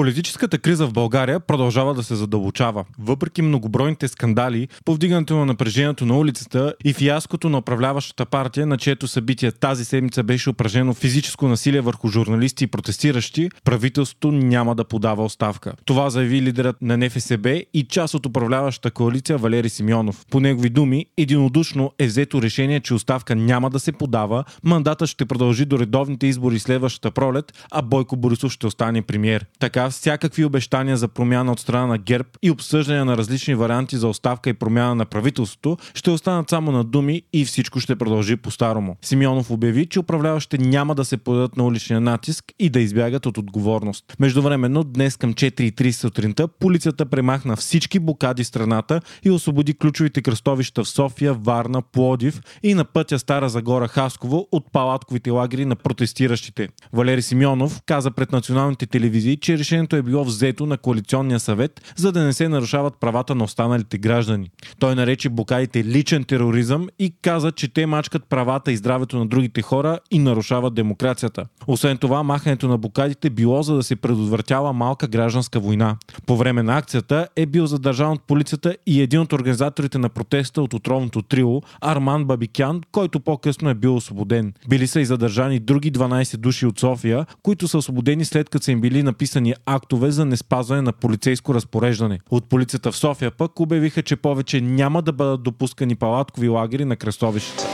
Политическата 0.00 0.58
криза 0.58 0.86
в 0.86 0.92
България 0.92 1.40
продължава 1.40 1.94
да 1.94 2.02
се 2.02 2.14
задълбочава. 2.14 2.84
Въпреки 2.98 3.42
многобройните 3.42 4.08
скандали, 4.08 4.68
повдигането 4.84 5.36
на 5.36 5.46
напрежението 5.46 6.06
на 6.06 6.18
улицата 6.18 6.74
и 6.84 6.92
фиаското 6.92 7.48
на 7.48 7.58
управляващата 7.58 8.26
партия, 8.26 8.66
на 8.66 8.78
чието 8.78 9.08
събитие 9.08 9.52
тази 9.52 9.84
седмица 9.84 10.22
беше 10.22 10.50
упражнено 10.50 10.94
физическо 10.94 11.48
насилие 11.48 11.80
върху 11.80 12.08
журналисти 12.08 12.64
и 12.64 12.66
протестиращи, 12.66 13.48
правителството 13.64 14.32
няма 14.32 14.74
да 14.74 14.84
подава 14.84 15.24
оставка. 15.24 15.72
Това 15.84 16.10
заяви 16.10 16.42
лидерът 16.42 16.76
на 16.82 16.96
НФСБ 16.96 17.50
и 17.74 17.86
част 17.88 18.14
от 18.14 18.26
управляващата 18.26 18.90
коалиция 18.90 19.38
Валери 19.38 19.68
Симеонов. 19.68 20.26
По 20.30 20.40
негови 20.40 20.68
думи, 20.70 21.06
единодушно 21.16 21.92
е 21.98 22.06
взето 22.06 22.42
решение, 22.42 22.80
че 22.80 22.94
оставка 22.94 23.36
няма 23.36 23.70
да 23.70 23.80
се 23.80 23.92
подава, 23.92 24.44
мандата 24.64 25.06
ще 25.06 25.26
продължи 25.26 25.64
до 25.64 25.78
редовните 25.78 26.26
избори 26.26 26.58
следващата 26.58 27.10
пролет, 27.10 27.52
а 27.70 27.82
Бойко 27.82 28.16
Борисов 28.16 28.52
ще 28.52 28.66
остане 28.66 29.02
премьер. 29.02 29.46
Така 29.58 29.89
всякакви 29.90 30.44
обещания 30.44 30.96
за 30.96 31.08
промяна 31.08 31.52
от 31.52 31.60
страна 31.60 31.86
на 31.86 31.98
ГЕРБ 31.98 32.28
и 32.42 32.50
обсъждане 32.50 33.04
на 33.04 33.16
различни 33.16 33.54
варианти 33.54 33.96
за 33.96 34.08
оставка 34.08 34.50
и 34.50 34.54
промяна 34.54 34.94
на 34.94 35.04
правителството 35.04 35.76
ще 35.94 36.10
останат 36.10 36.50
само 36.50 36.72
на 36.72 36.84
думи 36.84 37.22
и 37.32 37.44
всичко 37.44 37.80
ще 37.80 37.96
продължи 37.96 38.36
по-старому. 38.36 38.96
Симеонов 39.02 39.50
обяви, 39.50 39.86
че 39.86 40.00
управляващите 40.00 40.58
няма 40.58 40.94
да 40.94 41.04
се 41.04 41.16
подадат 41.16 41.56
на 41.56 41.64
уличния 41.64 42.00
натиск 42.00 42.44
и 42.58 42.70
да 42.70 42.80
избягат 42.80 43.26
от 43.26 43.38
отговорност. 43.38 44.04
Междувременно, 44.20 44.84
днес 44.84 45.16
към 45.16 45.34
4.30 45.34 45.90
сутринта, 45.90 46.48
полицията 46.48 47.06
премахна 47.06 47.56
всички 47.56 47.98
блокади 47.98 48.44
в 48.44 48.46
страната 48.46 49.00
и 49.24 49.30
освободи 49.30 49.74
ключовите 49.74 50.22
кръстовища 50.22 50.84
в 50.84 50.88
София, 50.88 51.34
Варна, 51.34 51.82
Плодив 51.82 52.40
и 52.62 52.74
на 52.74 52.84
пътя 52.84 53.18
Стара 53.18 53.48
Загора 53.48 53.88
Хасково 53.88 54.48
от 54.52 54.72
палатковите 54.72 55.30
лагери 55.30 55.64
на 55.64 55.76
протестиращите. 55.76 56.68
Валери 56.92 57.22
Симеонов 57.22 57.80
каза 57.86 58.10
пред 58.10 58.32
националните 58.32 58.86
телевизии, 58.86 59.36
че 59.36 59.58
решението 59.58 59.79
е 59.92 60.02
било 60.02 60.24
взето 60.24 60.66
на 60.66 60.78
коалиционния 60.78 61.40
съвет, 61.40 61.92
за 61.96 62.12
да 62.12 62.24
не 62.24 62.32
се 62.32 62.48
нарушават 62.48 62.94
правата 63.00 63.34
на 63.34 63.44
останалите 63.44 63.98
граждани. 63.98 64.50
Той 64.78 64.94
нарече 64.94 65.28
блокадите 65.28 65.84
личен 65.84 66.24
тероризъм 66.24 66.88
и 66.98 67.12
каза, 67.22 67.52
че 67.52 67.68
те 67.68 67.86
мачкат 67.86 68.24
правата 68.24 68.72
и 68.72 68.76
здравето 68.76 69.18
на 69.18 69.26
другите 69.26 69.62
хора 69.62 69.98
и 70.10 70.18
нарушават 70.18 70.74
демокрацията. 70.74 71.46
Освен 71.66 71.98
това, 71.98 72.22
махането 72.22 72.68
на 72.68 72.78
блокадите 72.78 73.30
било 73.30 73.62
за 73.62 73.74
да 73.74 73.82
се 73.82 73.96
предотвратява 73.96 74.72
малка 74.72 75.08
гражданска 75.08 75.60
война. 75.60 75.96
По 76.26 76.36
време 76.36 76.62
на 76.62 76.78
акцията 76.78 77.28
е 77.36 77.46
бил 77.46 77.66
задържан 77.66 78.12
от 78.12 78.22
полицията 78.22 78.76
и 78.86 79.02
един 79.02 79.20
от 79.20 79.32
организаторите 79.32 79.98
на 79.98 80.08
протеста 80.08 80.62
от 80.62 80.74
отровното 80.74 81.22
трио, 81.22 81.60
Арман 81.80 82.24
Бабикян, 82.24 82.80
който 82.92 83.20
по-късно 83.20 83.70
е 83.70 83.74
бил 83.74 83.96
освободен. 83.96 84.52
Били 84.68 84.86
са 84.86 85.00
и 85.00 85.04
задържани 85.04 85.58
други 85.58 85.92
12 85.92 86.36
души 86.36 86.66
от 86.66 86.78
София, 86.78 87.26
които 87.42 87.68
са 87.68 87.78
освободени 87.78 88.24
след 88.24 88.48
като 88.48 88.64
са 88.64 88.72
им 88.72 88.80
били 88.80 89.02
написани 89.02 89.54
актове 89.74 90.10
за 90.10 90.24
неспазване 90.24 90.82
на 90.82 90.92
полицейско 90.92 91.54
разпореждане. 91.54 92.18
От 92.30 92.48
полицията 92.48 92.92
в 92.92 92.96
София 92.96 93.30
пък 93.30 93.60
обявиха, 93.60 94.02
че 94.02 94.16
повече 94.16 94.60
няма 94.60 95.02
да 95.02 95.12
бъдат 95.12 95.42
допускани 95.42 95.96
палаткови 95.96 96.48
лагери 96.48 96.84
на 96.84 96.96
кръстовищата. 96.96 97.69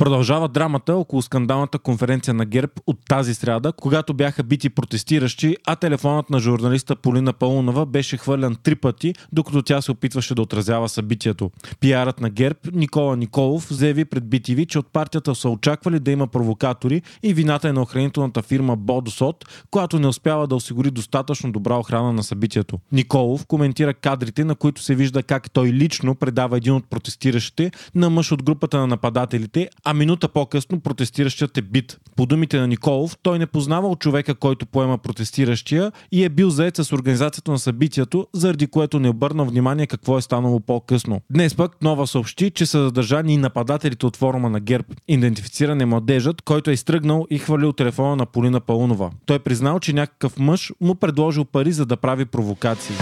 Продължава 0.00 0.48
драмата 0.48 0.94
около 0.96 1.22
скандалната 1.22 1.78
конференция 1.78 2.34
на 2.34 2.44
ГЕРБ 2.44 2.72
от 2.86 2.98
тази 3.08 3.34
сряда, 3.34 3.72
когато 3.72 4.14
бяха 4.14 4.42
бити 4.42 4.70
протестиращи, 4.70 5.56
а 5.66 5.76
телефонът 5.76 6.30
на 6.30 6.38
журналиста 6.38 6.96
Полина 6.96 7.32
Паунова 7.32 7.86
беше 7.86 8.16
хвърлян 8.16 8.56
три 8.62 8.74
пъти, 8.74 9.14
докато 9.32 9.62
тя 9.62 9.80
се 9.80 9.90
опитваше 9.90 10.34
да 10.34 10.42
отразява 10.42 10.88
събитието. 10.88 11.50
Пиарът 11.80 12.20
на 12.20 12.30
ГЕРБ 12.30 12.58
Никола 12.72 13.16
Николов 13.16 13.72
заяви 13.72 14.04
пред 14.04 14.24
BTV, 14.24 14.66
че 14.66 14.78
от 14.78 14.92
партията 14.92 15.34
са 15.34 15.48
очаквали 15.48 15.98
да 15.98 16.10
има 16.10 16.26
провокатори 16.26 17.02
и 17.22 17.34
вината 17.34 17.68
е 17.68 17.72
на 17.72 17.82
охранителната 17.82 18.42
фирма 18.42 18.76
Бодосот, 18.76 19.44
която 19.70 19.98
не 19.98 20.06
успява 20.06 20.46
да 20.46 20.54
осигури 20.56 20.90
достатъчно 20.90 21.52
добра 21.52 21.74
охрана 21.74 22.12
на 22.12 22.22
събитието. 22.22 22.78
Николов 22.92 23.46
коментира 23.46 23.94
кадрите, 23.94 24.44
на 24.44 24.54
които 24.54 24.82
се 24.82 24.94
вижда 24.94 25.22
как 25.22 25.50
той 25.50 25.68
лично 25.68 26.14
предава 26.14 26.56
един 26.56 26.72
от 26.72 26.90
протестиращите 26.90 27.70
на 27.94 28.10
мъж 28.10 28.32
от 28.32 28.42
групата 28.42 28.78
на 28.78 28.86
нападателите, 28.86 29.68
а 29.90 29.94
минута 29.94 30.28
по-късно 30.28 30.80
протестиращият 30.80 31.58
е 31.58 31.62
бит. 31.62 31.98
По 32.16 32.26
думите 32.26 32.58
на 32.58 32.66
Николов, 32.66 33.16
той 33.22 33.38
не 33.38 33.46
познавал 33.46 33.96
човека, 33.96 34.34
който 34.34 34.66
поема 34.66 34.98
протестиращия 34.98 35.92
и 36.12 36.24
е 36.24 36.28
бил 36.28 36.50
заед 36.50 36.76
с 36.76 36.92
организацията 36.92 37.50
на 37.50 37.58
събитието, 37.58 38.26
заради 38.32 38.66
което 38.66 39.00
не 39.00 39.08
обърна 39.08 39.44
внимание 39.44 39.86
какво 39.86 40.18
е 40.18 40.22
станало 40.22 40.60
по-късно. 40.60 41.20
Днес 41.30 41.54
пък 41.54 41.82
Нова 41.82 42.06
съобщи, 42.06 42.50
че 42.50 42.66
са 42.66 42.82
задържани 42.82 43.34
и 43.34 43.36
нападателите 43.36 44.06
от 44.06 44.16
форума 44.16 44.50
на 44.50 44.60
ГЕРБ. 44.60 44.86
Идентифициран 45.08 45.80
е 45.80 45.86
младежът, 45.86 46.42
който 46.42 46.70
е 46.70 46.72
изтръгнал 46.72 47.26
и 47.30 47.38
хвалил 47.38 47.72
телефона 47.72 48.16
на 48.16 48.26
Полина 48.26 48.60
Паунова. 48.60 49.10
Той 49.26 49.36
е 49.36 49.38
признал, 49.38 49.80
че 49.80 49.92
някакъв 49.92 50.38
мъж 50.38 50.72
му 50.80 50.94
предложил 50.94 51.44
пари 51.44 51.72
за 51.72 51.86
да 51.86 51.96
прави 51.96 52.24
провокации. 52.24 52.96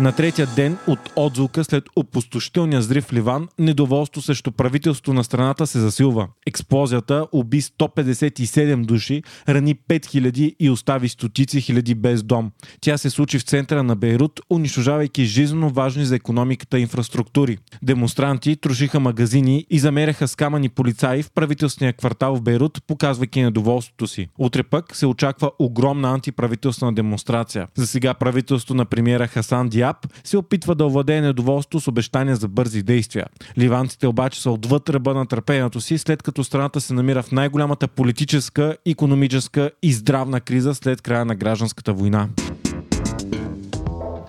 На 0.00 0.12
третия 0.12 0.46
ден 0.56 0.78
от 0.86 0.98
отзвука 1.16 1.64
след 1.64 1.84
опустошителния 1.96 2.80
взрив 2.80 3.04
в 3.04 3.12
Ливан, 3.12 3.48
недоволство 3.58 4.22
срещу 4.22 4.50
правителството 4.50 5.12
на 5.12 5.24
страната 5.24 5.66
се 5.66 5.80
засилва. 5.80 6.28
Експлозията 6.46 7.26
уби 7.32 7.62
157 7.62 8.84
души, 8.84 9.22
рани 9.48 9.74
5000 9.74 10.56
и 10.60 10.70
остави 10.70 11.08
стотици 11.08 11.60
хиляди 11.60 11.94
без 11.94 12.22
дом. 12.22 12.50
Тя 12.80 12.98
се 12.98 13.10
случи 13.10 13.38
в 13.38 13.42
центъра 13.42 13.82
на 13.82 13.96
Бейрут, 13.96 14.40
унищожавайки 14.50 15.24
жизненно 15.24 15.70
важни 15.70 16.04
за 16.04 16.16
економиката 16.16 16.78
инфраструктури. 16.78 17.58
Демонстранти 17.82 18.56
трошиха 18.56 19.00
магазини 19.00 19.66
и 19.70 19.78
замеряха 19.78 20.28
с 20.28 20.36
камъни 20.36 20.68
полицаи 20.68 21.22
в 21.22 21.30
правителствения 21.30 21.92
квартал 21.92 22.36
в 22.36 22.42
Бейрут, 22.42 22.82
показвайки 22.86 23.42
недоволството 23.42 24.06
си. 24.06 24.28
Утре 24.38 24.62
пък 24.62 24.96
се 24.96 25.06
очаква 25.06 25.50
огромна 25.58 26.10
антиправителствена 26.12 26.92
демонстрация. 26.92 27.68
За 27.74 27.86
сега 27.86 28.14
правителството 28.14 28.74
на 28.74 28.84
премиера 28.84 29.26
Хасан 29.26 29.68
Диаб 29.68 29.81
Диаб 29.82 29.96
се 30.24 30.36
опитва 30.36 30.74
да 30.74 30.86
овладее 30.86 31.20
недоволство 31.20 31.80
с 31.80 31.88
обещания 31.88 32.36
за 32.36 32.48
бързи 32.48 32.82
действия. 32.82 33.26
Ливанците 33.58 34.06
обаче 34.06 34.42
са 34.42 34.50
отвъд 34.50 34.88
ръба 34.88 35.14
на 35.14 35.26
търпението 35.26 35.80
си, 35.80 35.98
след 35.98 36.22
като 36.22 36.44
страната 36.44 36.80
се 36.80 36.94
намира 36.94 37.22
в 37.22 37.32
най-голямата 37.32 37.88
политическа, 37.88 38.76
економическа 38.86 39.70
и 39.82 39.92
здравна 39.92 40.40
криза 40.40 40.74
след 40.74 41.02
края 41.02 41.24
на 41.24 41.34
гражданската 41.34 41.92
война. 41.92 42.28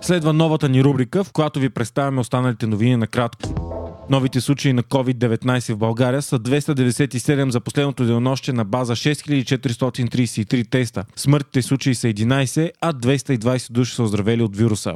Следва 0.02 0.32
новата 0.32 0.68
ни 0.68 0.84
рубрика, 0.84 1.24
в 1.24 1.32
която 1.32 1.60
ви 1.60 1.70
представяме 1.70 2.20
останалите 2.20 2.66
новини 2.66 2.96
на 2.96 3.06
кратко. 3.06 3.74
Новите 4.10 4.40
случаи 4.40 4.72
на 4.72 4.82
COVID-19 4.82 5.72
в 5.72 5.76
България 5.76 6.22
са 6.22 6.38
297 6.38 7.48
за 7.48 7.60
последното 7.60 8.04
денонощие 8.04 8.54
на 8.54 8.64
база 8.64 8.96
6433 8.96 10.70
теста. 10.70 11.04
Смъртните 11.16 11.62
случаи 11.62 11.94
са 11.94 12.06
11, 12.06 12.70
а 12.80 12.92
220 12.92 13.72
души 13.72 13.94
са 13.94 14.02
оздравели 14.02 14.42
от 14.42 14.56
вируса. 14.56 14.94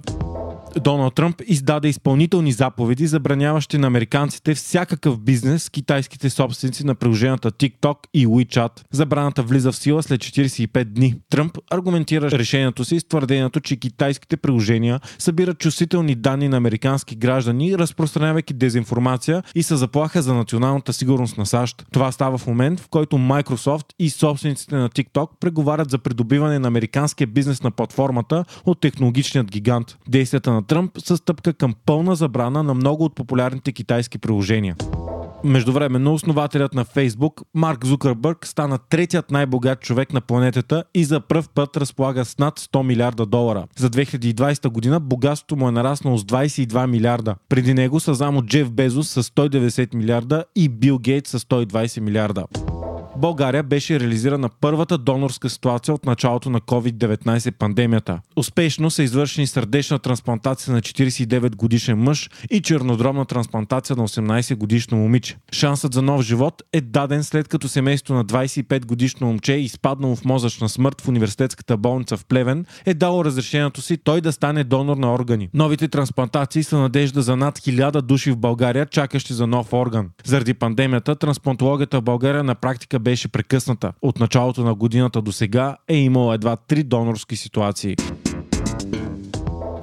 Доналд 0.77 1.15
Тръмп 1.15 1.43
издаде 1.47 1.89
изпълнителни 1.89 2.53
заповеди, 2.53 3.07
забраняващи 3.07 3.79
на 3.79 3.87
американците 3.87 4.55
всякакъв 4.55 5.21
бизнес 5.21 5.63
с 5.63 5.71
китайските 5.71 6.31
собственици 6.31 6.87
на 6.87 6.95
приложенията 6.95 7.53
TikTok 7.53 7.97
и 8.15 8.27
WeChat. 8.27 8.71
Забраната 8.91 9.43
влиза 9.43 9.73
в 9.73 9.77
сила 9.77 10.03
след 10.03 10.21
45 10.21 10.85
дни. 10.85 11.15
Тръмп 11.31 11.59
аргументира 11.71 12.31
решението 12.31 12.85
си 12.85 13.01
с 13.01 13.05
твърдението, 13.05 13.61
че 13.61 13.77
китайските 13.77 14.37
приложения 14.37 15.01
събират 15.19 15.59
чувствителни 15.59 16.15
данни 16.15 16.49
на 16.49 16.57
американски 16.57 17.17
граждани, 17.17 17.79
разпространявайки 17.79 18.55
дезинформация 18.55 19.43
и 19.55 19.63
са 19.63 19.77
заплаха 19.77 20.23
за 20.23 20.35
националната 20.35 20.93
сигурност 20.93 21.39
на 21.39 21.47
САЩ. 21.47 21.87
Това 21.93 22.13
става 22.13 22.39
в 22.39 22.47
момент, 22.47 22.81
в 22.81 22.89
който 22.89 23.17
Microsoft 23.17 23.87
и 23.99 24.11
собствениците 24.11 24.77
на 24.77 24.89
TikTok 24.89 25.29
преговарят 25.41 25.91
за 25.91 25.99
придобиване 25.99 26.59
на 26.59 26.69
американския 26.69 27.27
бизнес 27.27 27.63
на 27.63 27.71
платформата 27.71 28.45
от 28.67 28.81
технологичният 28.81 29.51
гигант. 29.51 29.99
Действията 30.09 30.53
на 30.53 30.58
Тръмп 30.63 30.91
са 30.99 31.17
стъпка 31.17 31.53
към 31.53 31.75
пълна 31.87 32.15
забрана 32.15 32.63
на 32.63 32.75
много 32.75 33.05
от 33.05 33.15
популярните 33.15 33.73
китайски 33.73 34.19
приложения. 34.19 34.77
Междувременно 35.45 36.15
основателят 36.15 36.75
на 36.75 36.85
Фейсбук, 36.85 37.43
Марк 37.55 37.87
Зукърбърг, 37.87 38.47
стана 38.47 38.79
третият 38.79 39.31
най-богат 39.31 39.81
човек 39.81 40.13
на 40.13 40.21
планетата 40.21 40.85
и 40.95 41.05
за 41.05 41.21
пръв 41.21 41.49
път 41.49 41.77
разполага 41.77 42.25
с 42.25 42.39
над 42.39 42.61
100 42.61 42.83
милиарда 42.83 43.27
долара. 43.27 43.65
За 43.77 43.91
2020 43.91 44.69
година 44.69 45.01
богатството 45.01 45.57
му 45.57 45.69
е 45.69 45.73
нараснало 45.73 46.19
с 46.19 46.25
22 46.25 46.87
милиарда. 46.87 47.35
Преди 47.49 47.75
него 47.75 48.01
са 48.01 48.15
само 48.15 48.43
Джеф 48.43 48.71
Безос 48.71 49.09
с 49.09 49.23
190 49.23 49.95
милиарда 49.95 50.45
и 50.57 50.69
Бил 50.69 50.99
Гейтс 50.99 51.31
с 51.31 51.39
120 51.39 52.01
милиарда. 52.01 52.45
България 53.19 53.63
беше 53.63 54.01
реализирана 54.01 54.49
първата 54.61 54.99
донорска 54.99 55.51
ситуация 55.51 55.95
от 55.95 56.07
началото 56.07 56.51
на 56.51 56.61
COVID-19 56.61 57.53
пандемията. 57.53 58.21
Успешно 58.37 58.91
са 58.91 59.03
извършени 59.03 59.47
сърдечна 59.47 59.99
трансплантация 59.99 60.75
на 60.75 60.81
49 60.81 61.57
годишен 61.57 61.99
мъж 61.99 62.31
и 62.51 62.61
чернодробна 62.61 63.25
трансплантация 63.25 63.97
на 63.97 64.09
18 64.09 64.57
годишно 64.57 64.99
момиче. 64.99 65.37
Шансът 65.53 65.95
за 65.95 66.03
нов 66.03 66.23
живот 66.23 66.63
е 66.73 66.81
даден 66.81 67.25
след 67.25 67.49
като 67.49 67.69
семейството 67.69 68.15
на 68.15 68.25
25 68.25 68.87
годишно 68.87 69.27
момче, 69.27 69.53
изпаднало 69.53 70.17
в 70.17 70.25
мозъчна 70.25 70.69
смърт 70.69 71.01
в 71.01 71.09
университетската 71.09 71.77
болница 71.77 72.17
в 72.17 72.25
Плевен, 72.25 72.67
е 72.87 72.95
дало 72.95 73.25
разрешението 73.25 73.83
си 73.83 73.97
той 73.97 74.21
да 74.21 74.33
стане 74.33 74.65
донор 74.65 74.97
на 74.97 75.15
органи. 75.15 75.49
Новите 75.55 75.89
трансплантации 75.89 76.63
са 76.63 76.79
надежда 76.79 77.23
за 77.23 77.37
над 77.37 77.59
1000 77.59 78.01
души 78.01 78.31
в 78.31 78.37
България, 78.37 78.87
чакащи 78.87 79.33
за 79.33 79.47
нов 79.47 79.73
орган. 79.73 80.11
Заради 80.25 80.55
пандемията, 80.55 81.17
трансплантологията 81.17 81.99
в 81.99 82.03
България 82.03 82.45
на 82.45 82.55
практика 82.55 82.99
беше 83.09 83.29
прекъсната. 83.29 83.93
От 84.03 84.21
началото 84.21 84.65
на 84.65 84.75
годината 84.75 85.23
до 85.23 85.33
сега 85.33 85.77
е 85.89 85.97
имало 85.97 86.33
едва 86.33 86.57
три 86.57 86.83
донорски 86.83 87.37
ситуации. 87.37 87.97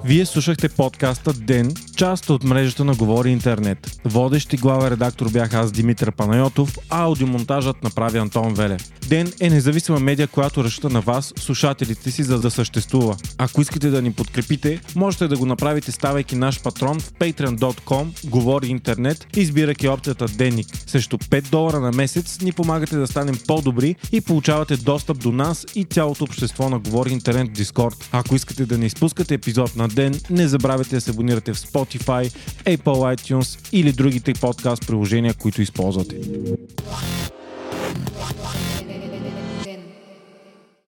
Вие 0.04 0.26
слушахте 0.26 0.70
подкаста 0.70 1.34
Ден, 1.34 1.74
част 1.96 2.30
от 2.30 2.44
мрежата 2.44 2.86
на 2.86 2.96
Говори 2.96 3.30
Интернет. 3.30 4.00
Водещ 4.06 4.54
и 4.54 4.58
главен 4.58 4.88
редактор 4.88 5.30
бях 5.32 5.54
аз 5.54 5.72
Димитър 5.72 6.12
Панайотов, 6.12 6.78
а 6.90 7.04
аудиомонтажът 7.04 7.84
направи 7.84 8.18
Антон 8.18 8.54
Веле. 8.54 8.78
Ден 9.08 9.32
е 9.40 9.50
независима 9.50 10.00
медия, 10.00 10.28
която 10.28 10.64
разчита 10.64 10.90
на 10.90 11.02
вас, 11.02 11.34
слушателите 11.40 12.12
си, 12.12 12.24
за 12.24 12.40
да 12.40 12.52
съществува. 12.52 13.18
Ако 13.38 13.62
искате 13.62 13.90
да 13.90 14.02
ни 14.02 14.14
подкрепите, 14.14 14.80
можете 14.96 15.28
да 15.28 15.38
го 15.38 15.46
направите 15.46 15.92
ставайки 15.92 16.36
наш 16.36 16.62
патрон 16.62 17.00
в 17.00 17.14
patreon.com, 17.14 18.30
говори 18.30 18.68
интернет, 18.68 19.28
избирайки 19.36 19.88
опцията 19.88 20.26
Денник. 20.26 20.68
Срещу 20.88 21.18
5 21.18 21.50
долара 21.50 21.80
на 21.80 21.92
месец 21.92 22.42
ни 22.42 22.52
помагате 22.52 22.96
да 22.96 23.08
станем 23.08 23.36
по-добри 23.48 23.96
и 24.12 24.22
получавате 24.22 24.78
достъп 24.78 25.20
до 25.20 25.32
нас 25.32 25.66
и 25.76 25.84
цялото 25.84 26.24
общество 26.24 26.70
на 26.70 26.80
Говори 26.80 27.14
интернет 27.14 27.58
в 27.58 27.62
Discord. 27.62 28.04
Ако 28.12 28.36
искате 28.36 28.66
да 28.66 28.78
не 28.78 28.86
изпускате 28.86 29.34
епизод 29.34 29.76
на 29.76 29.88
ден, 29.88 30.20
не 30.30 30.48
забравяйте 30.48 30.96
да 30.96 31.02
се 31.02 31.12
абонирате 31.12 31.54
в 31.54 31.60
Spotify, 31.86 32.32
Apple 32.66 33.16
iTunes 33.16 33.70
или 33.74 33.92
другите 33.92 34.34
подкаст 34.34 34.88
приложения, 34.88 35.34
които 35.34 35.62
използвате. 35.62 36.16